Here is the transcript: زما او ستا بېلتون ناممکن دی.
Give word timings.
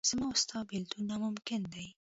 زما 0.09 0.25
او 0.29 0.35
ستا 0.43 0.57
بېلتون 0.69 1.03
ناممکن 1.09 1.61
دی. 1.73 1.87